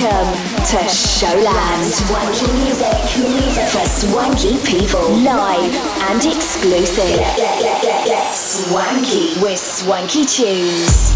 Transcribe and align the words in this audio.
Welcome 0.00 0.32
to 0.64 0.78
Showland. 0.88 1.92
Swanky 1.92 2.50
music. 2.64 2.88
For 3.68 3.86
swanky 3.86 4.56
people. 4.64 5.10
Live 5.10 5.74
and 6.08 6.24
exclusive. 6.24 7.20
Swanky. 8.32 9.38
With 9.42 9.58
swanky 9.58 10.24
tunes. 10.24 11.12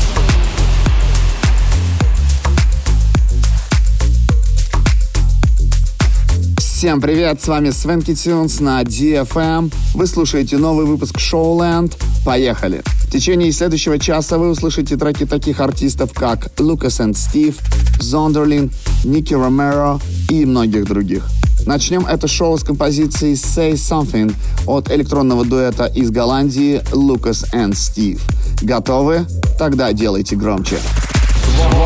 Всем 6.59 7.01
привет, 7.01 7.41
с 7.41 7.49
вами 7.49 7.71
Свенки 7.71 8.15
Тюнс 8.15 8.61
на 8.61 8.83
DFM. 8.83 9.73
Вы 9.95 10.07
слушаете 10.07 10.59
новый 10.59 10.85
выпуск 10.85 11.17
Showland. 11.17 11.97
Поехали! 12.27 12.83
В 12.85 12.94
течение 13.15 13.53
следующего 13.53 13.97
часа 13.97 14.39
вы 14.39 14.51
услышите 14.51 14.97
треки 14.97 15.25
таких 15.25 15.61
артистов, 15.61 16.13
как 16.13 16.47
Lucas 16.57 16.99
and 16.99 17.13
Steve, 17.13 17.55
Zonderlin, 18.01 18.73
Ники 19.05 19.33
Ромеро 19.35 20.01
и 20.29 20.45
многих 20.45 20.85
других. 20.85 21.25
Начнем 21.65 22.07
это 22.07 22.27
шоу 22.27 22.59
с 22.59 22.65
композиции 22.65 23.35
Say 23.35 23.75
Something 23.75 24.35
от 24.67 24.91
электронного 24.91 25.45
дуэта 25.45 25.85
из 25.85 26.11
Голландии 26.11 26.83
Lucas 26.91 27.47
and 27.55 27.75
Steve. 27.75 28.21
Готовы? 28.63 29.27
Тогда 29.61 29.93
делайте 29.93 30.35
громче. 30.35 30.79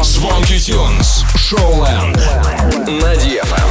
Звонки 0.02 0.58
Тюнс. 0.58 1.24
Шоуленд. 1.36 2.16
На 2.86 3.14
DFM. 3.16 3.67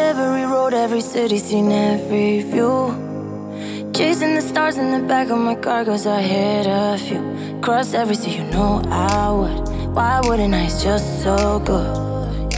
Every 0.00 0.44
road, 0.44 0.74
every 0.74 1.00
city, 1.00 1.38
seen 1.38 1.72
every 1.72 2.42
view. 2.42 2.94
Chasing 3.92 4.34
the 4.36 4.40
stars 4.40 4.76
in 4.78 4.92
the 4.92 5.06
back 5.06 5.28
of 5.28 5.38
my 5.38 5.56
car, 5.56 5.84
cause 5.84 6.06
I 6.06 6.22
hit 6.22 6.66
a 6.66 6.96
few. 6.96 7.20
Cross 7.60 7.94
every 7.94 8.14
sea, 8.14 8.36
you 8.36 8.44
know 8.44 8.80
I 8.86 9.30
would. 9.30 9.94
Why 9.94 10.20
wouldn't 10.22 10.54
I? 10.54 10.62
It's 10.62 10.82
just 10.82 11.22
so 11.22 11.58
good. 11.58 12.54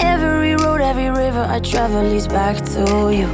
Every 0.00 0.56
road, 0.56 0.80
every 0.80 1.10
river 1.10 1.46
I 1.48 1.60
travel 1.60 2.02
leads 2.02 2.26
back 2.26 2.56
to 2.74 3.10
you. 3.14 3.28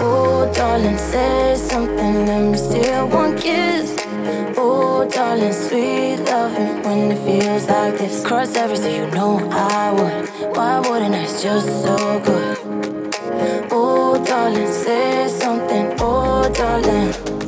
Oh, 0.00 0.50
darling, 0.54 0.98
say 0.98 1.56
something, 1.56 2.26
let 2.26 2.42
me 2.42 2.56
steal 2.56 3.08
one 3.08 3.36
kiss. 3.36 3.99
Oh, 4.56 5.08
darling, 5.10 5.52
sweet 5.52 6.18
loving 6.18 6.82
when 6.82 7.12
it 7.12 7.18
feels 7.24 7.68
like 7.68 7.98
this. 7.98 8.24
Cross 8.24 8.54
every 8.56 8.76
sea, 8.76 8.96
you 8.96 9.06
know 9.10 9.38
I 9.50 9.92
would. 9.92 10.56
Why 10.56 10.80
wouldn't 10.80 11.14
I? 11.14 11.22
It's 11.22 11.42
just 11.42 11.68
so 11.82 12.20
good. 12.20 12.58
Oh, 13.70 14.22
darling, 14.24 14.66
say 14.66 15.28
something. 15.28 15.94
Oh, 16.00 16.50
darling. 16.52 17.39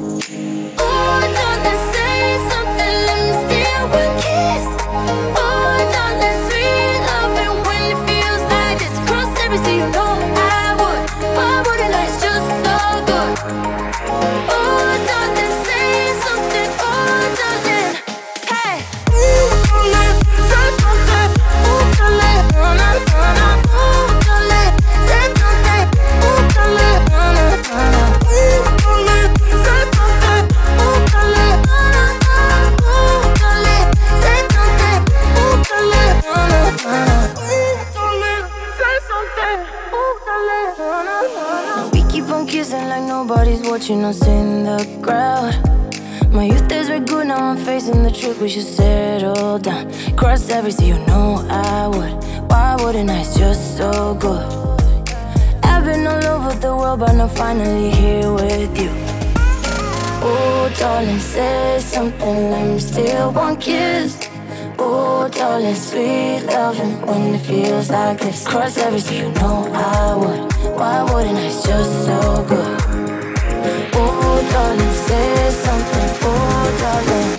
Cross 50.62 50.78
every 50.78 50.84
sea, 50.84 50.92
you 50.96 51.06
know 51.06 51.44
I 51.50 51.88
would. 51.88 52.14
Why 52.48 52.76
wouldn't 52.78 53.10
I? 53.10 53.22
It's 53.22 53.36
just 53.36 53.76
so 53.76 54.14
good. 54.14 54.46
I've 55.64 55.84
been 55.84 56.06
all 56.06 56.24
over 56.24 56.54
the 56.54 56.76
world, 56.76 57.00
but 57.00 57.10
I'm 57.10 57.28
finally 57.30 57.90
here 57.90 58.32
with 58.32 58.70
you. 58.80 58.90
Oh, 60.22 60.72
darling, 60.78 61.18
say 61.18 61.80
something. 61.80 62.50
Let 62.52 62.64
me 62.68 62.78
steal 62.78 63.32
one 63.32 63.56
kiss. 63.56 64.28
Oh, 64.78 65.28
darling, 65.32 65.74
sweet 65.74 66.44
loving 66.46 66.94
when 67.08 67.34
it 67.34 67.40
feels 67.40 67.90
like 67.90 68.20
this. 68.20 68.46
Cross 68.46 68.78
every 68.78 69.00
sea, 69.00 69.18
you 69.18 69.32
know 69.32 69.66
I 69.74 70.14
would. 70.14 70.76
Why 70.78 71.02
wouldn't 71.12 71.38
I? 71.38 71.46
It's 71.46 71.66
just 71.66 72.06
so 72.06 72.20
good. 72.48 72.80
Oh, 73.94 74.48
darling, 74.52 74.94
say 75.06 75.50
something. 75.50 76.10
Oh, 76.22 76.78
darling. 76.78 77.31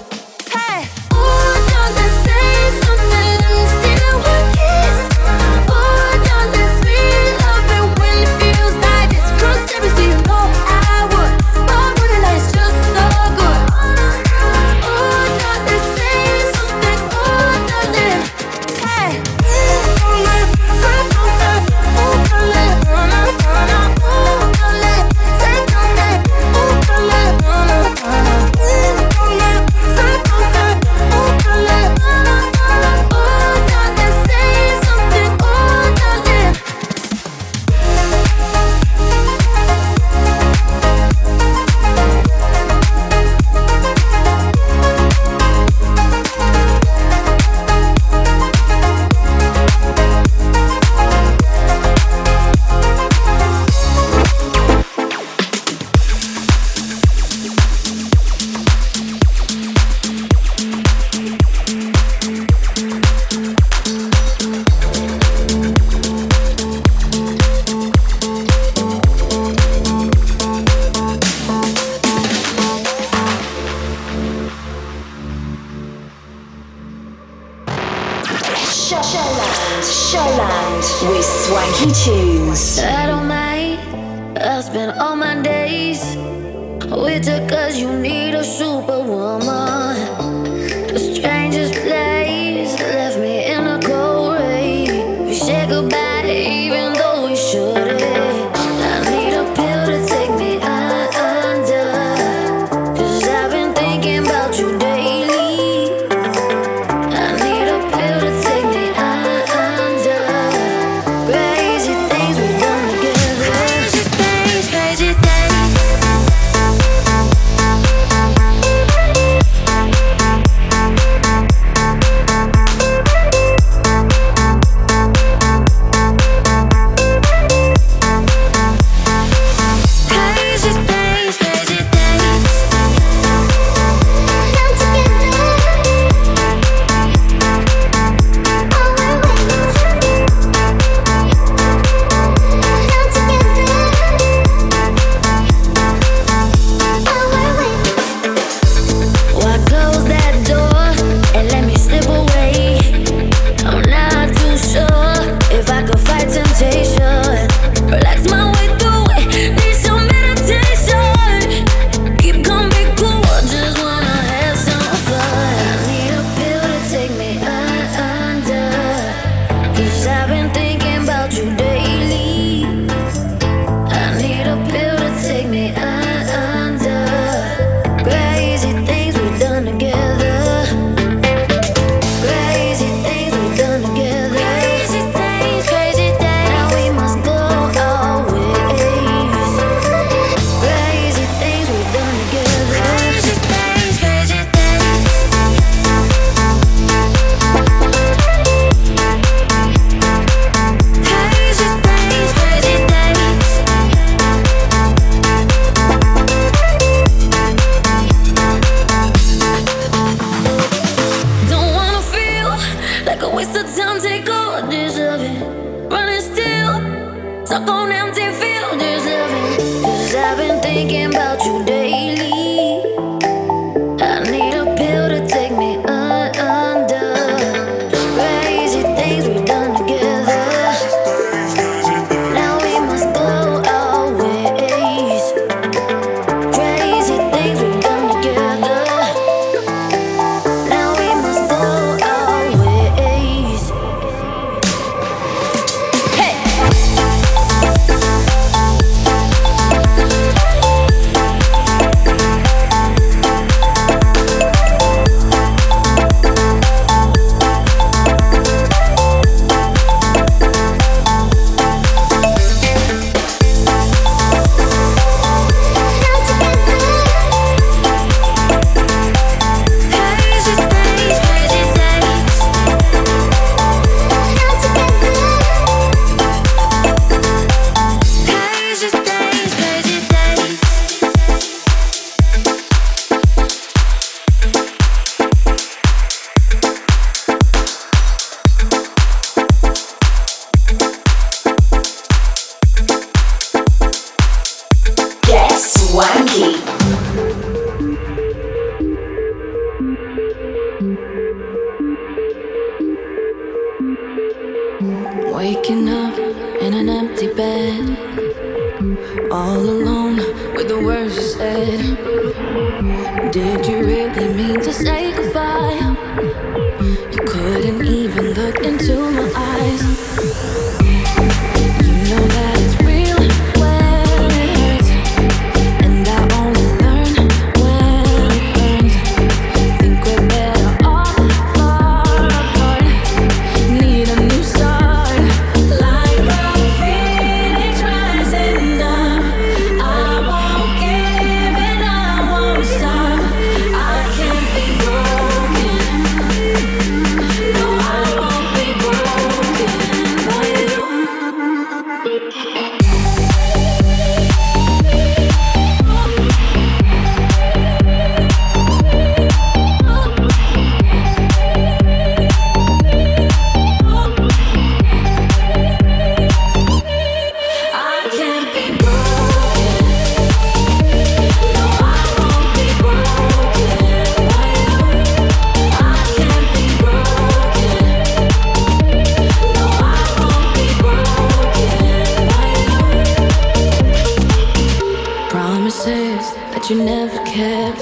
that 386.64 386.70
you 386.70 386.84
never 386.84 387.18
kept. 387.26 387.82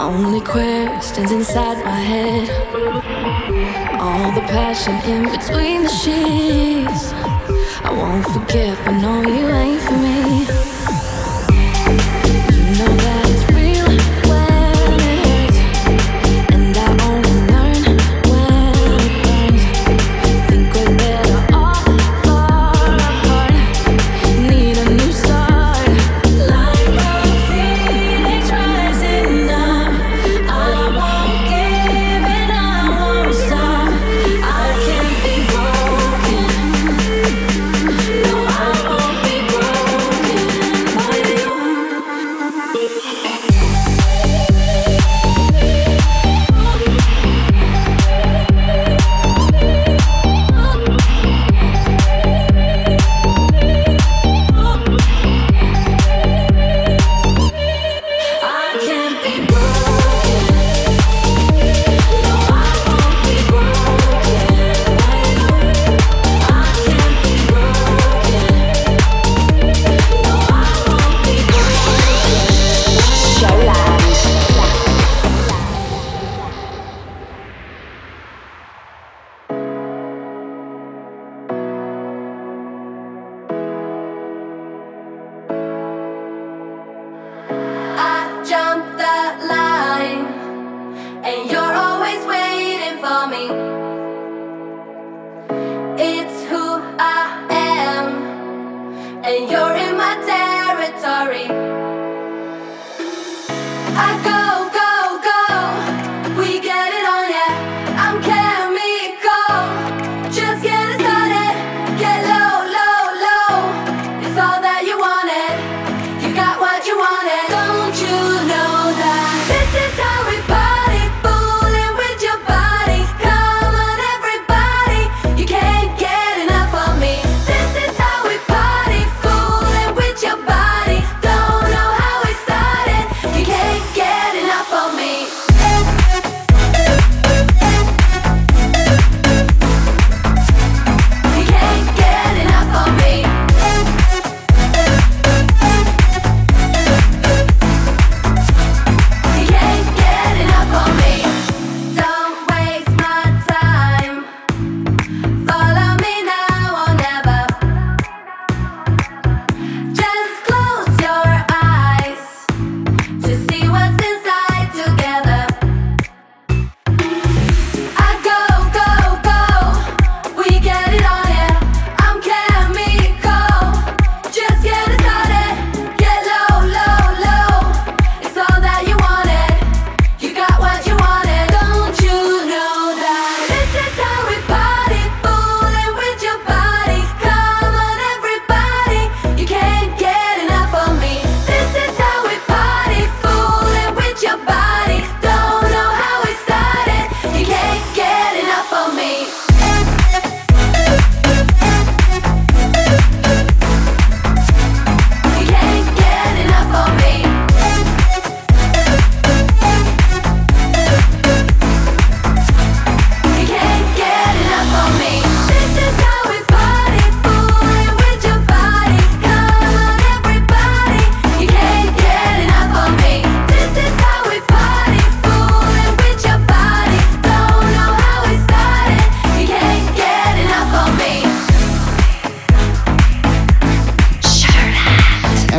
Only 0.00 0.40
questions 0.40 1.30
inside 1.30 1.82
my 1.84 1.90
head. 1.90 2.50
All 4.00 4.32
the 4.32 4.42
passion 4.42 4.94
in 5.10 5.24
between 5.30 5.82
the 5.82 5.88
sheets. 5.88 7.12
I 7.84 7.90
won't 7.90 8.26
forget, 8.26 8.76
but 8.84 9.00
no, 9.00 9.22
you 9.22 9.48
ain't 9.48 9.80
for 9.80 9.96
me. 9.96 10.81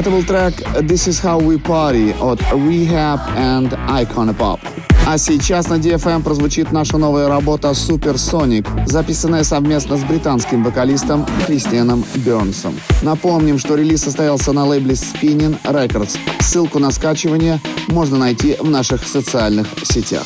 Это 0.04 0.12
был 0.12 0.24
трек 0.26 0.60
This 0.82 1.08
Is 1.08 1.24
How 1.24 1.40
We 1.40 1.64
Party 1.64 2.14
от 2.20 2.42
Rehab 2.52 3.22
and 3.38 3.70
Icon 3.88 4.36
Pop. 4.36 4.60
А 5.08 5.18
сейчас 5.18 5.70
на 5.70 5.76
DFM 5.76 6.24
прозвучит 6.24 6.74
наша 6.74 6.98
новая 6.98 7.30
работа 7.30 7.70
Super 7.70 8.16
Sonic, 8.16 8.68
записанная 8.86 9.46
совместно 9.46 9.96
с 9.96 10.04
британским 10.04 10.62
вокалистом 10.62 11.26
Кристианом 11.48 12.04
Бернсом. 12.16 12.78
Напомним, 13.02 13.58
что 13.58 13.76
релиз 13.76 14.04
состоялся 14.04 14.52
на 14.52 14.66
лейбле 14.66 14.96
Spinning 14.96 15.58
Records. 15.64 16.18
Ссылку 16.42 16.80
на 16.80 16.92
скачивание 16.92 17.62
можно 17.88 18.18
найти 18.18 18.58
в 18.60 18.70
наших 18.70 19.08
социальных 19.08 19.68
сетях. 19.86 20.26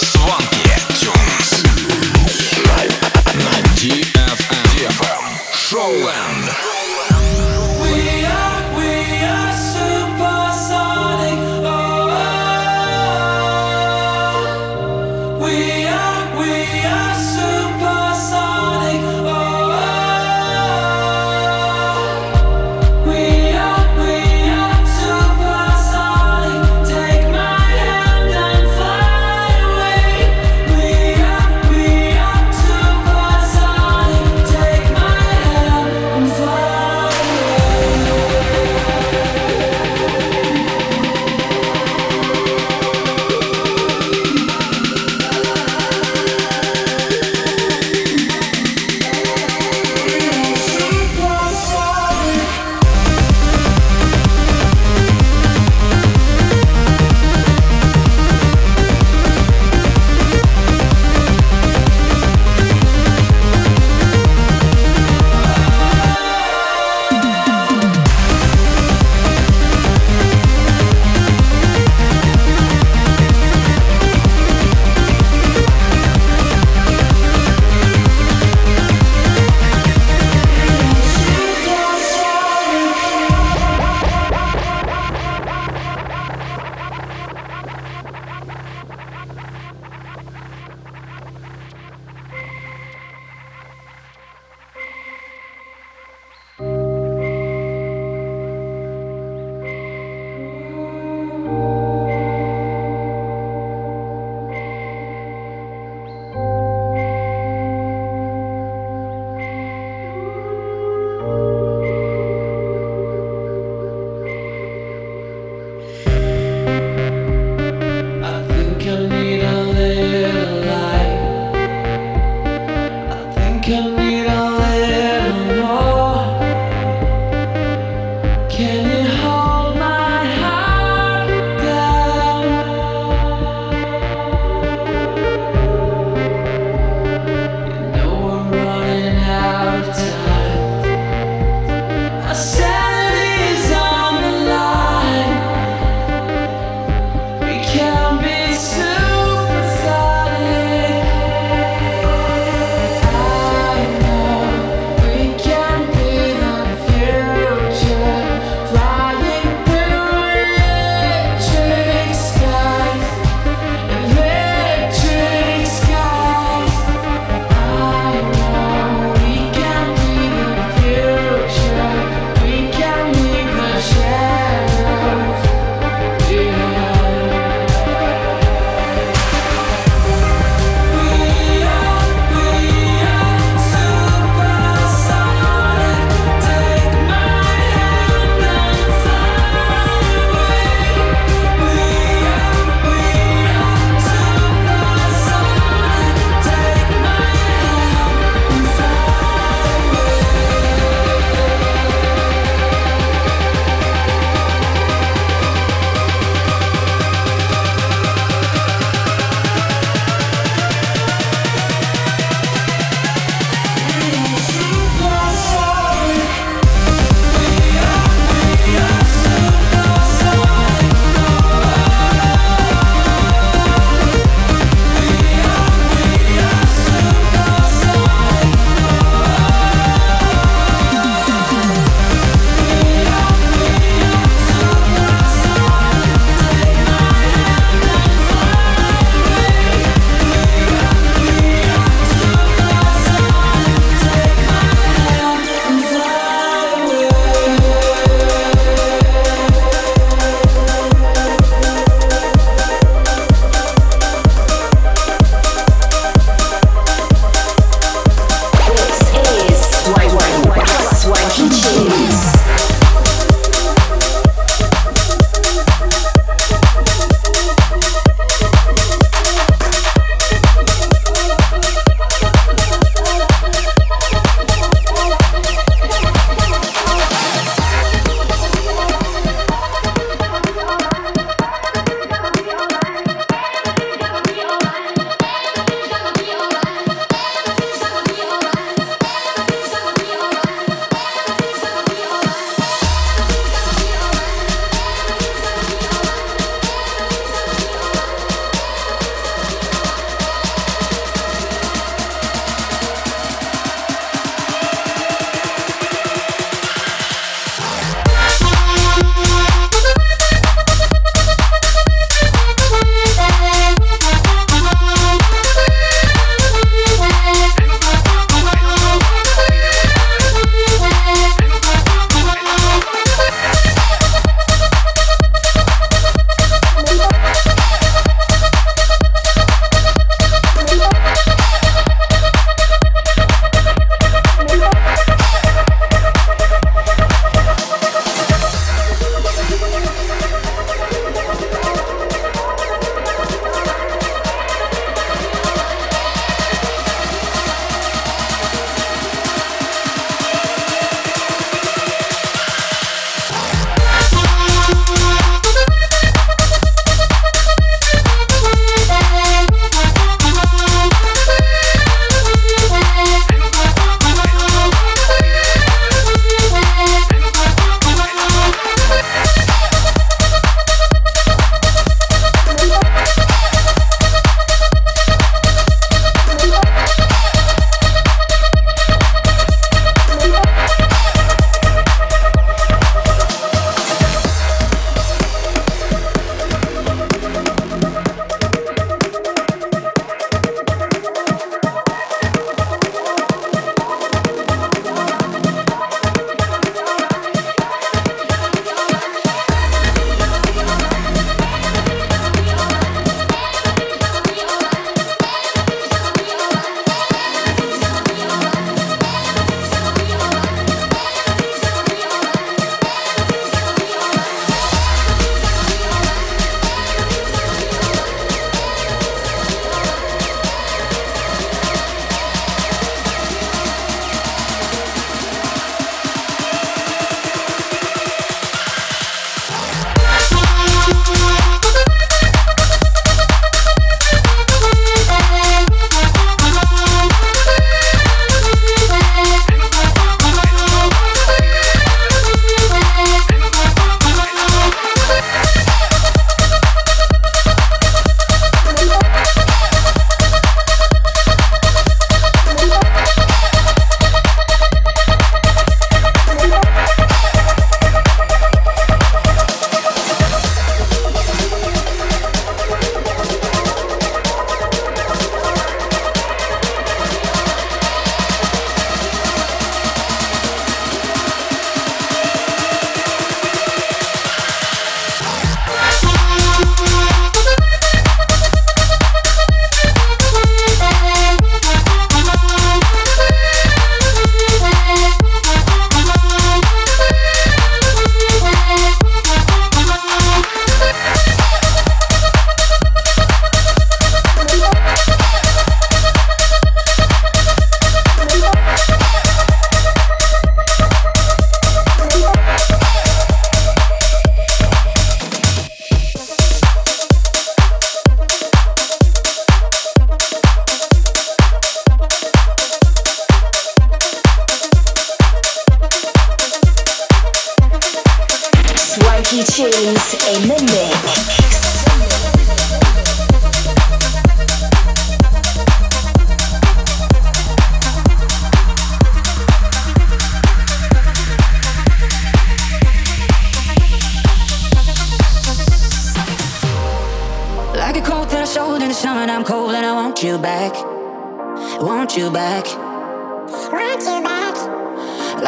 Сванки 0.00 0.68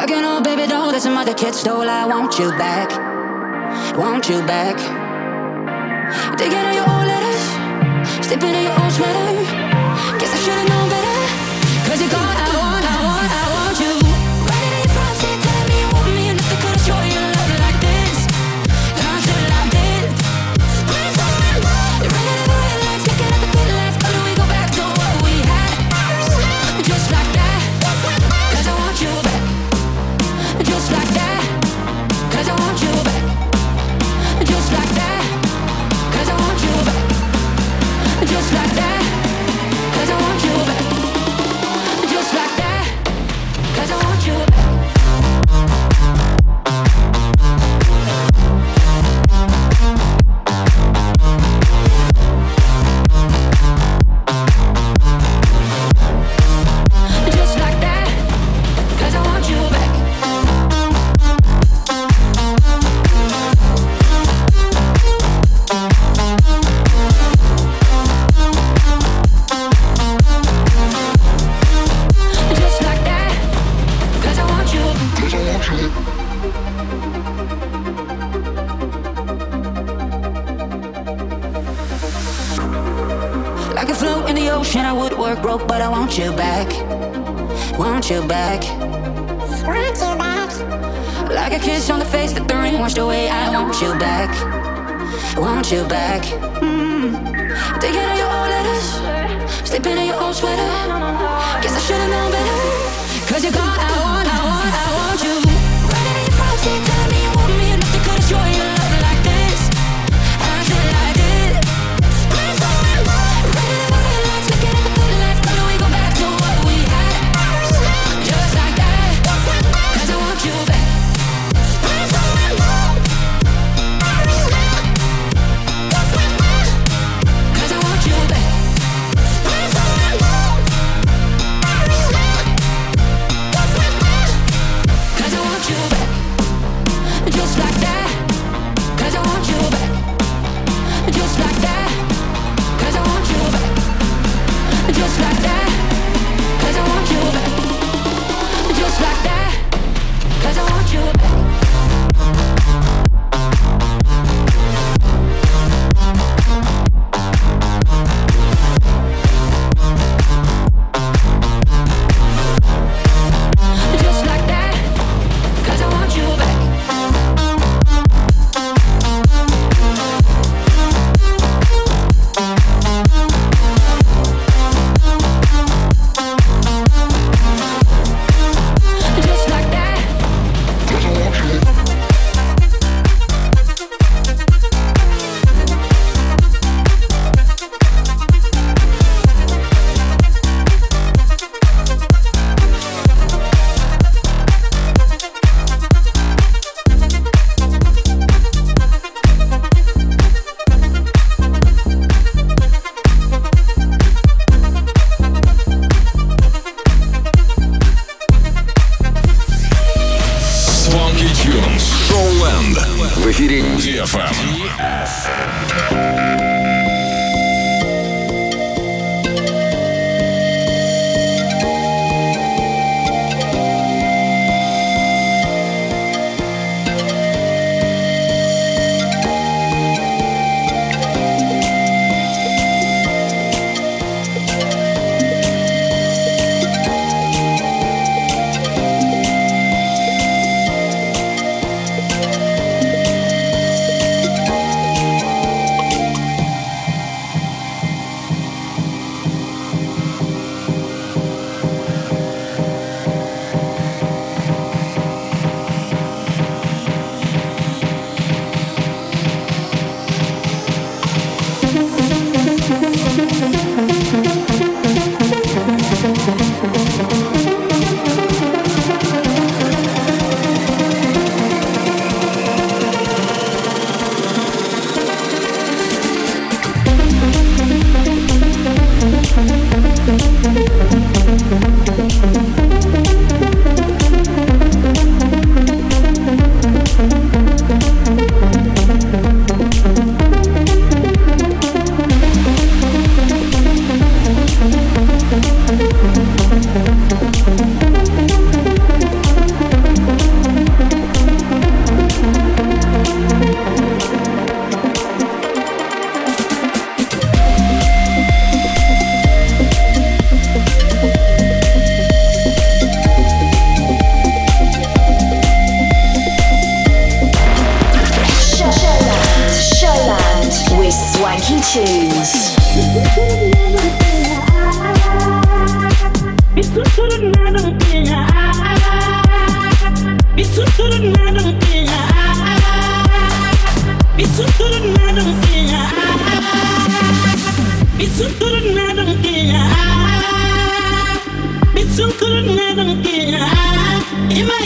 Like 0.00 0.12
an 0.12 0.24
old 0.24 0.44
baby 0.44 0.66
doll 0.66 0.92
that 0.92 1.02
some 1.02 1.18
other 1.18 1.34
kid 1.34 1.54
stole. 1.54 1.86
I 1.86 2.06
want 2.06 2.38
you 2.38 2.48
back, 2.52 2.88
want 3.98 4.30
you 4.30 4.40
back. 4.46 4.78
Digging 6.38 6.56
in 6.56 6.72
your 6.72 6.88
old 6.88 7.04
letters, 7.04 7.44
slipping 8.26 8.48
in 8.48 8.64
your 8.64 8.80
old 8.80 8.92
sweater. 8.92 9.28
Guess 10.18 10.32
I 10.32 10.38
should've 10.40 10.68
known 10.70 10.88
better, 10.88 11.86
cause 11.86 12.00
you 12.00 12.08
got 12.08 12.48
out. 12.48 12.59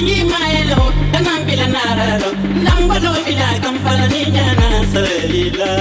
ni 0.06 0.16
maelo 0.32 0.82
kana 1.12 1.32
bila 1.46 1.66
nararo 1.74 2.30
nambalo 2.66 3.12
bila 3.26 3.48
kamfala 3.64 4.06
ni 4.14 4.22
jana 4.36 4.68
sarila 4.92 5.72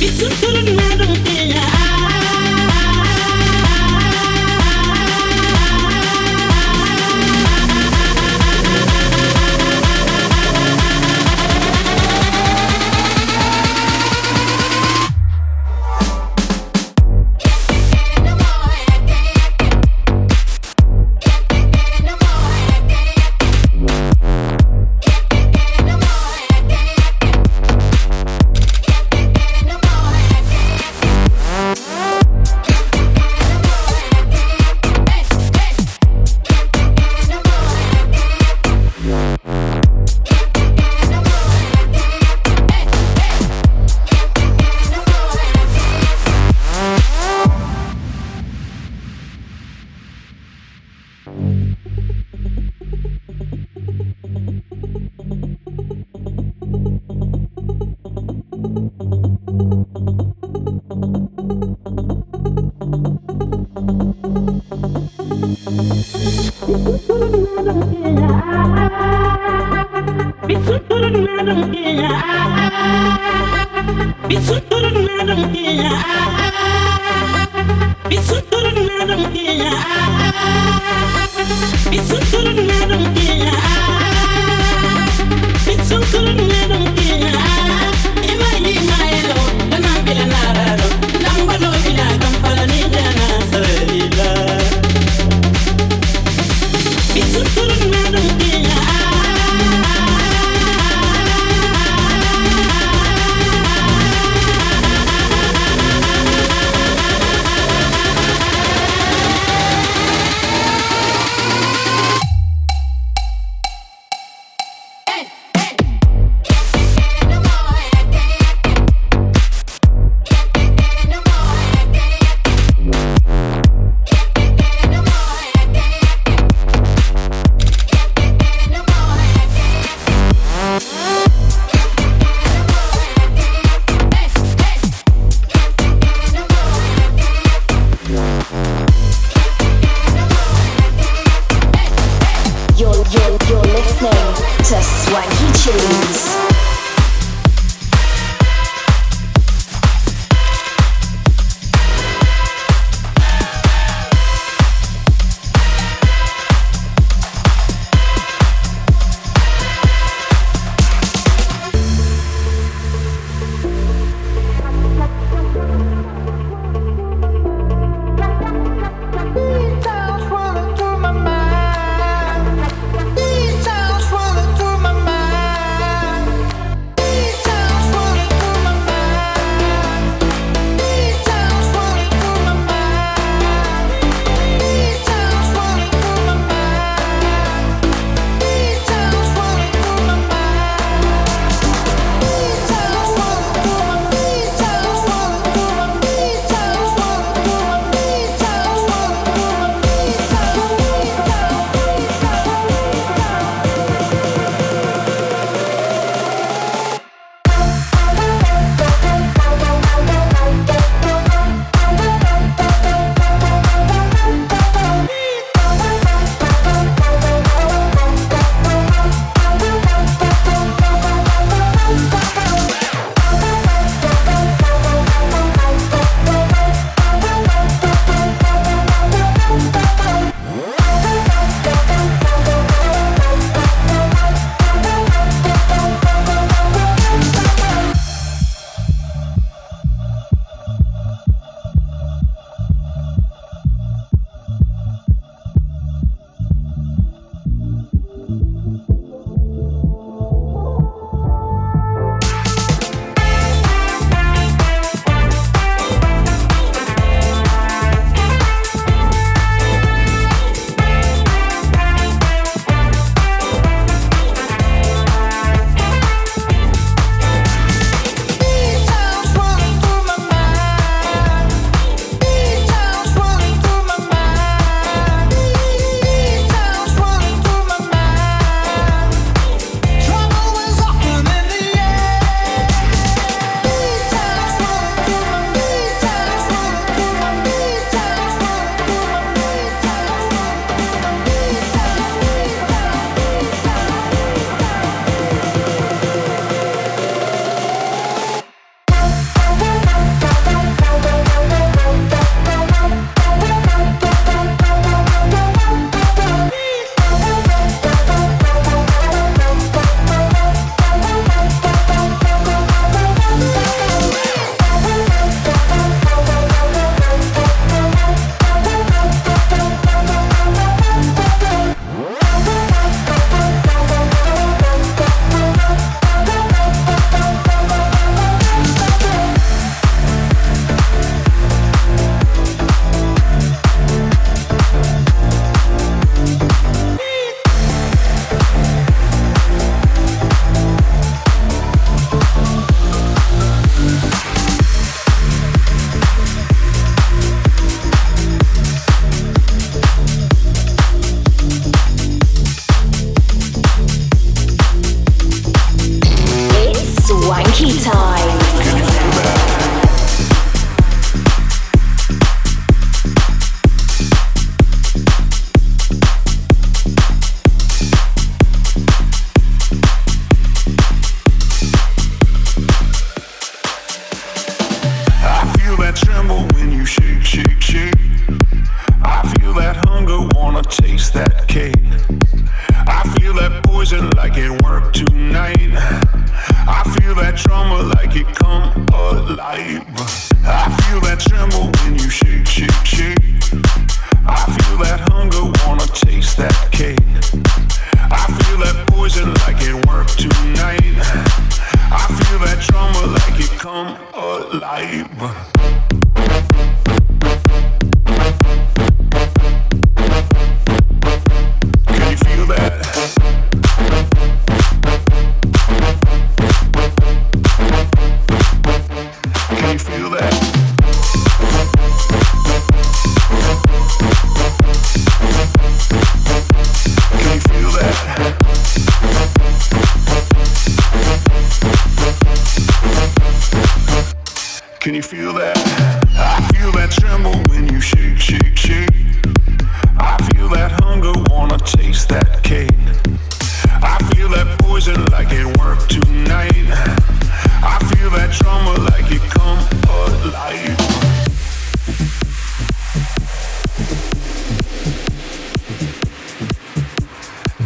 It's 0.00 0.22
a 0.22 0.28
little 0.28 1.08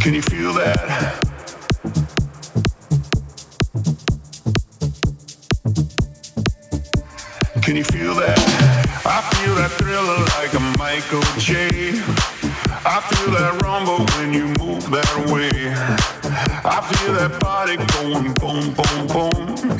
Can 0.03 0.15
you 0.15 0.23
feel 0.23 0.53
that? 0.55 0.75
Can 7.63 7.77
you 7.77 7.85
feel 7.85 8.17
that? 8.17 8.37
I 9.07 9.23
feel 9.31 9.55
that 9.55 9.71
thriller 9.79 10.19
like 10.35 10.53
a 10.55 10.77
Michael 10.77 11.23
J. 11.39 11.69
I 12.85 13.01
feel 13.01 13.31
that 13.31 13.63
rumble 13.63 14.05
when 14.17 14.33
you 14.33 14.47
move 14.59 14.91
that 14.91 15.31
way. 15.31 15.51
I 16.65 16.83
feel 16.91 17.13
that 17.15 17.39
body 17.39 17.77
going 17.77 18.35
boom, 18.43 18.75
boom, 18.75 19.07
boom. 19.07 19.79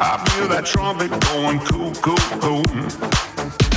I 0.00 0.18
feel 0.30 0.48
that 0.48 0.66
trumpet 0.66 1.12
going 1.30 1.60
cool, 1.60 1.92
cool, 2.02 2.16
cool. 2.40 2.64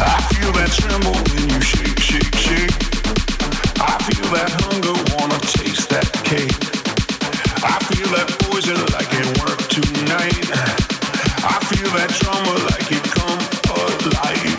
I 0.01 0.25
feel 0.33 0.51
that 0.53 0.71
tremble 0.73 1.13
when 1.13 1.49
you 1.51 1.61
shake, 1.61 1.99
shake, 1.99 2.35
shake. 2.35 2.96
I 3.79 3.97
feel 4.09 4.25
that 4.33 4.49
hunger, 4.61 4.93
wanna 5.15 5.39
taste 5.39 5.89
that 5.89 6.09
cake. 6.23 6.51
I 7.63 7.77
feel 7.89 8.09
that 8.15 8.27
poison 8.49 8.77
like 8.93 9.11
it 9.13 9.27
worked 9.41 9.69
tonight. 9.69 10.49
I 11.45 11.59
feel 11.69 11.89
that 11.93 12.09
trauma 12.09 12.53
like 12.71 12.91
it 12.91 13.03
come 13.13 13.39
alive. 13.77 14.56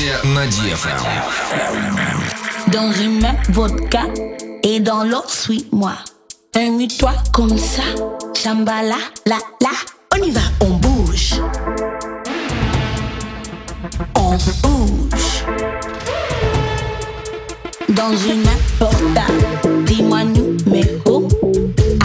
миксе 0.00 0.16
на 0.24 0.46
DFM. 0.46 1.02
Dans 2.68 2.90
une 2.92 3.20
main, 3.20 3.34
vodka. 3.50 4.04
Et 4.62 4.80
dans 4.80 5.04
l'autre, 5.04 5.30
suis-moi. 5.30 5.92
Amuse-toi 6.54 7.12
comme 7.30 7.58
ça. 7.58 7.82
Chambala, 8.34 8.96
la, 9.26 9.36
la. 9.60 9.68
On 10.14 10.22
y 10.22 10.30
va, 10.30 10.40
on 10.62 10.70
bouge. 10.70 11.34
On 14.14 14.30
bouge. 14.62 15.44
Dans 17.90 18.16
une 18.16 18.44
main, 18.44 18.58
portable. 18.78 19.84
Dis-moi 19.84 20.24
numéro. 20.24 21.28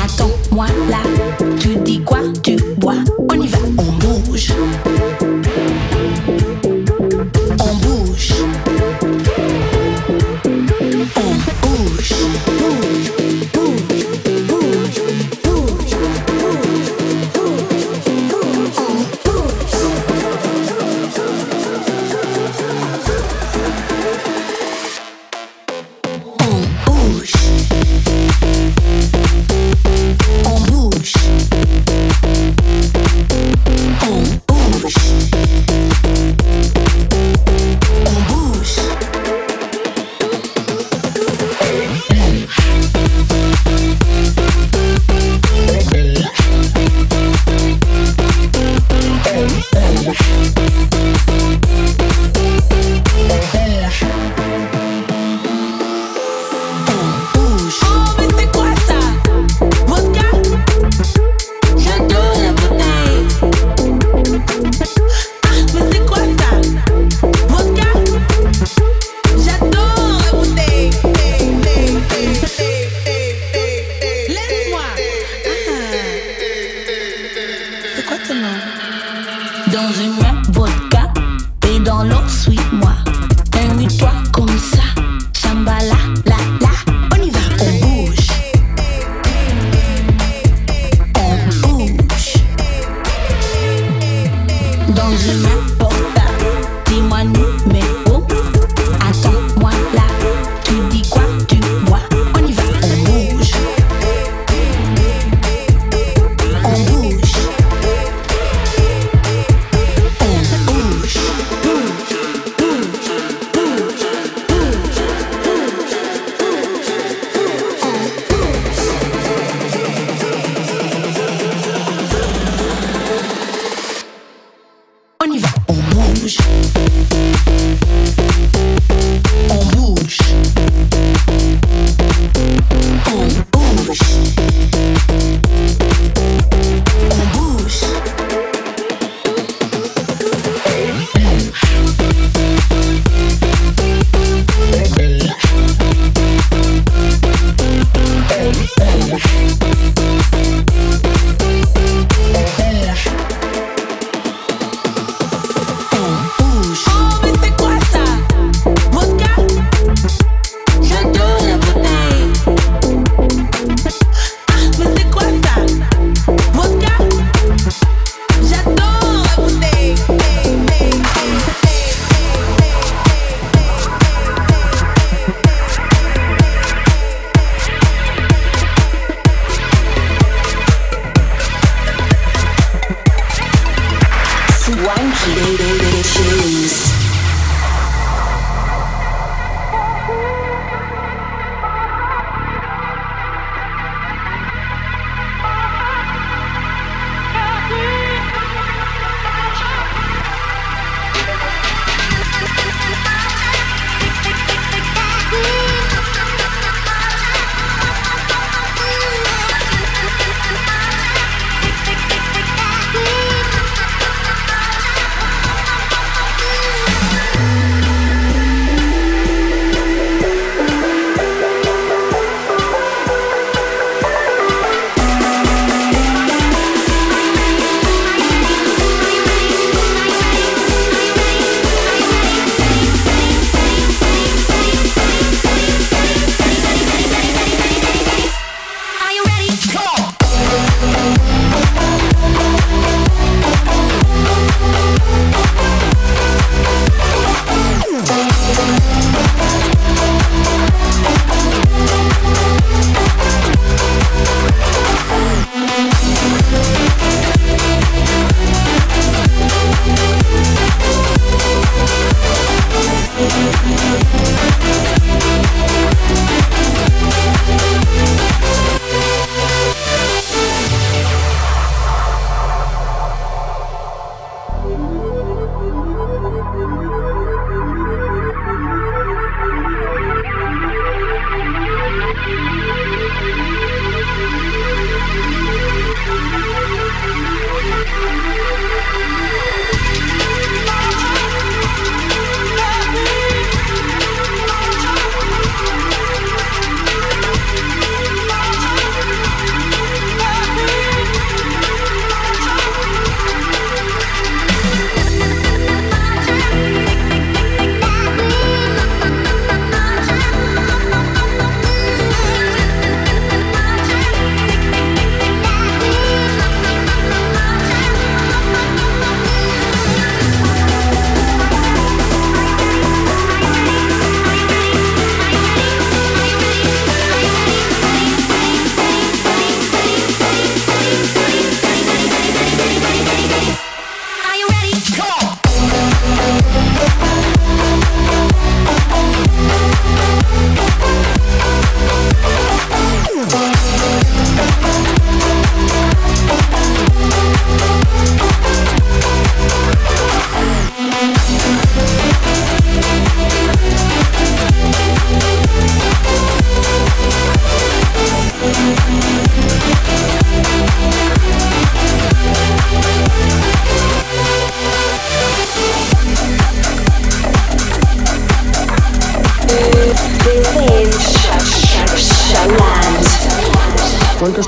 Attends-moi 0.04 0.66
là. 0.90 1.00
Tu 1.58 1.70
dis 1.86 2.04
quoi, 2.04 2.20
tu 2.44 2.58
bois. 2.80 2.96
On 3.30 3.42
y 3.42 3.48
va, 3.48 3.60
on 3.78 3.92
bouge. 3.94 4.52
On 11.17 11.35
bouge. 11.61 12.15
On 12.15 12.86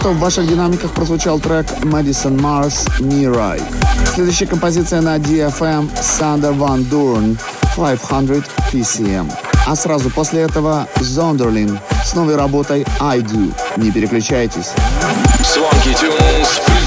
что 0.08 0.14
в 0.14 0.20
ваших 0.20 0.46
динамиках 0.46 0.92
прозвучал 0.92 1.38
трек 1.38 1.66
Madison 1.82 2.40
Mars 2.40 2.88
Mirai. 2.98 3.60
Следующая 4.14 4.46
композиция 4.46 5.02
на 5.02 5.16
DFM 5.16 5.90
Sander 6.00 6.56
Van 6.56 6.82
Doorn 6.88 7.36
500 7.76 8.42
PCM. 8.72 9.30
А 9.66 9.76
сразу 9.76 10.08
после 10.08 10.40
этого 10.40 10.88
Зондерлин 11.00 11.78
с 12.06 12.14
новой 12.14 12.36
работой 12.36 12.86
I 13.00 13.18
Do. 13.18 13.52
Не 13.76 13.90
переключайтесь. 13.90 14.70
Swanky 15.42 15.94
Tunes 15.94 16.77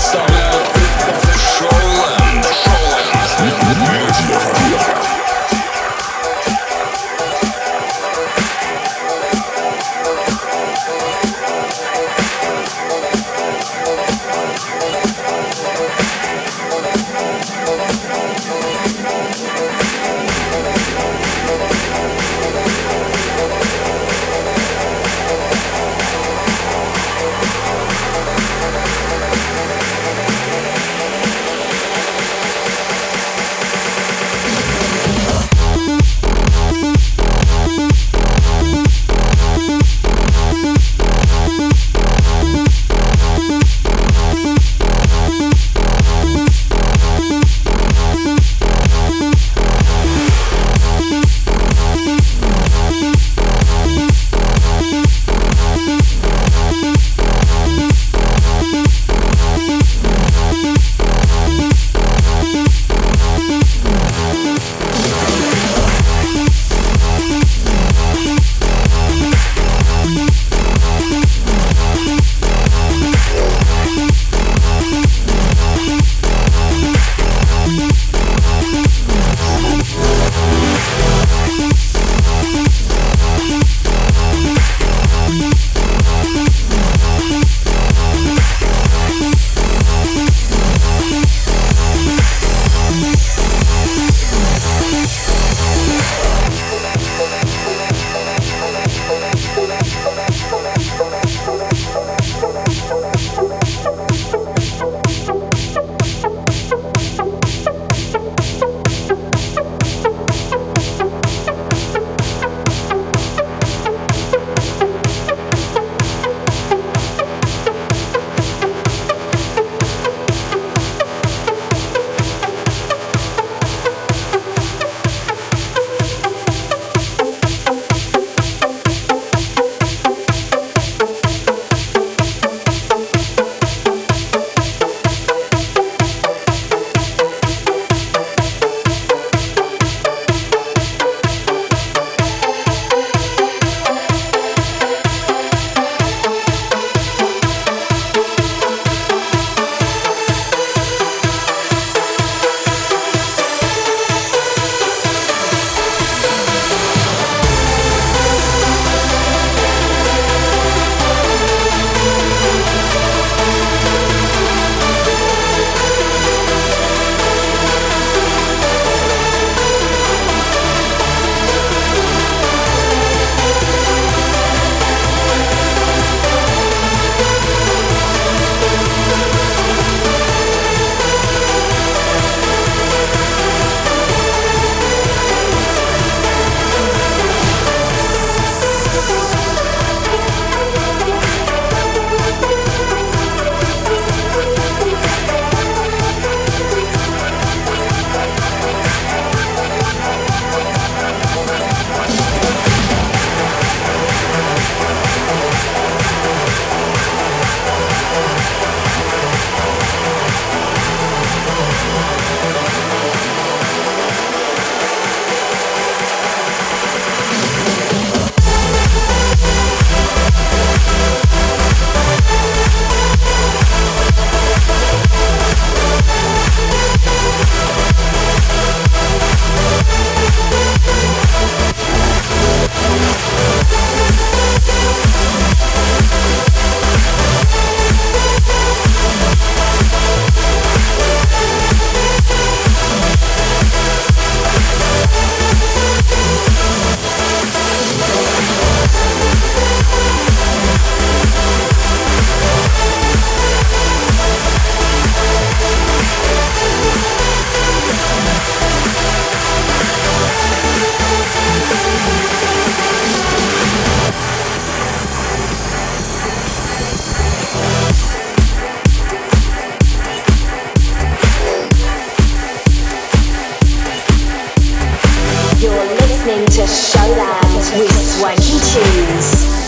listening 276.32 276.66
to 276.66 276.72
Showland 276.72 277.80
with 277.80 277.92
Swanky 277.92 278.58
Tunes. 278.72 279.62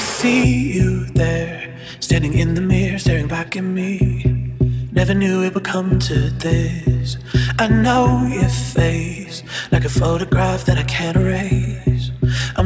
see 0.00 0.72
you 0.72 1.04
there, 1.14 1.72
standing 2.00 2.36
in 2.38 2.54
the 2.54 2.60
mirror, 2.60 2.98
staring 2.98 3.28
back 3.28 3.56
at 3.56 3.62
me. 3.62 4.52
Never 4.90 5.14
knew 5.14 5.44
it 5.44 5.54
would 5.54 5.64
come 5.64 5.98
to 6.00 6.14
this. 6.30 7.18
I 7.58 7.68
know 7.68 8.26
your 8.26 8.48
face, 8.48 9.44
like 9.70 9.84
a 9.84 9.88
photograph 9.88 10.64
that 10.64 10.76
I 10.76 10.82
can't 10.84 11.16
erase. 11.16 11.67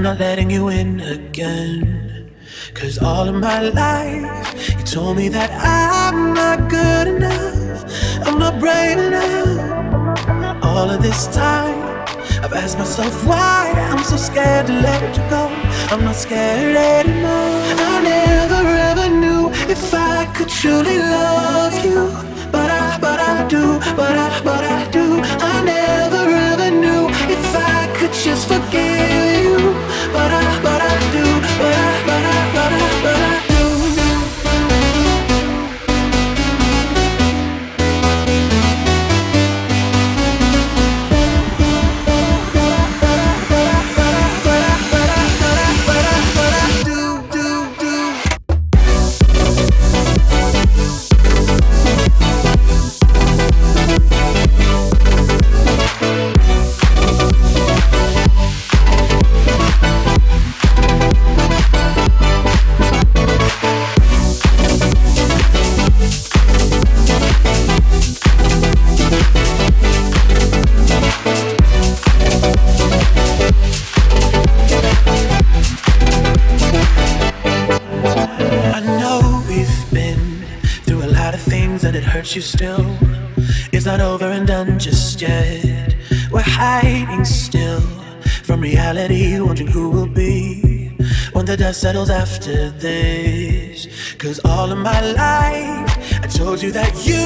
I'm 0.03 0.19
not 0.19 0.19
letting 0.19 0.51
you 0.51 0.67
in 0.67 0.99
again. 0.99 2.35
Cause 2.75 2.99
all 2.99 3.29
of 3.29 3.37
my 3.37 3.61
life, 3.61 4.69
you 4.77 4.85
told 4.85 5.17
me 5.17 5.29
that 5.29 5.49
I'm 5.53 6.35
not 6.35 6.69
good 6.69 7.07
enough, 7.07 7.85
I'm 8.27 8.37
not 8.37 8.59
brave 8.59 8.99
enough. 8.99 10.65
All 10.65 10.91
of 10.91 11.01
this 11.03 11.29
time, 11.29 11.79
I've 12.43 12.53
asked 12.53 12.79
myself 12.79 13.15
why 13.25 13.73
I'm 13.77 14.03
so 14.03 14.17
scared 14.17 14.67
to 14.67 14.73
let 14.73 15.17
you 15.17 15.23
go. 15.31 15.47
I'm 15.95 16.03
not 16.03 16.17
scared 16.17 16.77
anymore. 16.77 17.63
I 17.87 18.03
never 18.03 18.63
ever 18.91 19.09
knew 19.09 19.51
if 19.71 19.95
I 19.95 20.27
could 20.35 20.49
truly 20.49 20.99
love 20.99 21.75
you, 21.85 22.11
but 22.51 22.69
I, 22.69 22.99
but 23.01 23.21
I 23.21 23.47
do, 23.47 23.79
but 23.95 24.19
I, 24.19 24.41
but 24.43 24.65
I 24.65 24.91
lot 81.33 81.41
of 81.41 81.53
things 81.53 81.85
and 81.85 81.97
it 81.97 82.05
hurts 82.05 82.37
you 82.37 82.43
still. 82.43 82.85
It's 83.73 83.87
not 83.87 84.01
over 84.01 84.27
and 84.27 84.47
done 84.47 84.79
just 84.79 85.23
yet. 85.23 85.95
We're 86.31 86.43
hiding 86.43 87.25
still 87.25 87.81
from 88.45 88.61
reality, 88.61 89.41
wondering 89.41 89.69
who 89.69 89.89
will 89.89 90.09
be 90.09 90.91
when 91.33 91.47
the 91.47 91.57
dust 91.57 91.81
settles 91.81 92.11
after 92.11 92.71
this. 92.71 93.89
Cause 94.19 94.41
all 94.45 94.71
of 94.71 94.79
my 94.79 95.01
life, 95.01 96.23
I 96.23 96.27
told 96.27 96.63
you 96.63 96.71
that 96.73 97.07
you 97.07 97.25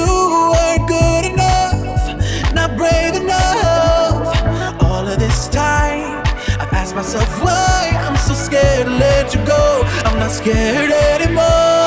weren't 0.53 0.87
good 0.87 1.25
enough, 1.33 2.53
not 2.53 2.77
brave 2.77 3.15
enough. 3.15 4.83
All 4.83 5.05
of 5.05 5.19
this 5.19 5.49
time, 5.49 6.23
I've 6.61 6.71
asked 6.71 6.95
myself 6.95 7.29
why 7.43 7.91
I'm 8.05 8.15
so 8.15 8.33
scared 8.33 8.85
to 8.85 8.91
let 8.91 9.33
you 9.35 9.45
go. 9.45 9.81
I'm 10.05 10.17
not 10.17 10.31
scared 10.31 10.91
anymore. 10.91 11.86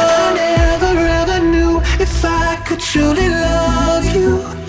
Truly 2.92 3.28
love 3.28 4.16
you, 4.16 4.59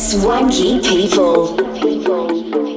swanky 0.00 0.80
people. 0.80 2.69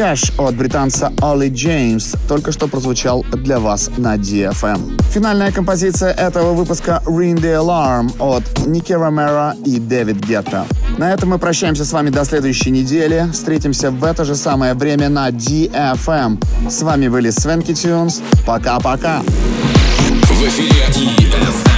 Cash 0.00 0.32
от 0.38 0.54
британца 0.54 1.12
Олли 1.20 1.50
Джеймс 1.50 2.14
только 2.26 2.52
что 2.52 2.68
прозвучал 2.68 3.22
для 3.34 3.58
вас 3.58 3.90
на 3.98 4.16
DFM. 4.16 4.98
Финальная 5.12 5.52
композиция 5.52 6.14
этого 6.14 6.54
выпуска 6.54 7.02
Ring 7.04 7.34
the 7.34 7.62
Alarm 7.62 8.10
от 8.18 8.66
Ники 8.66 8.94
Ромеро 8.94 9.56
и 9.66 9.78
Дэвид 9.78 10.16
Гетта. 10.24 10.64
На 10.96 11.12
этом 11.12 11.28
мы 11.28 11.38
прощаемся 11.38 11.84
с 11.84 11.92
вами 11.92 12.08
до 12.08 12.24
следующей 12.24 12.70
недели. 12.70 13.26
Встретимся 13.30 13.90
в 13.90 14.02
это 14.02 14.24
же 14.24 14.36
самое 14.36 14.72
время 14.72 15.10
на 15.10 15.28
DFM. 15.28 16.70
С 16.70 16.80
вами 16.80 17.08
были 17.08 17.28
Свенки 17.28 17.74
Тюнс. 17.74 18.22
Пока-пока. 18.46 19.20
В 19.20 20.42
эфире 20.42 20.70
EFM 20.94 21.69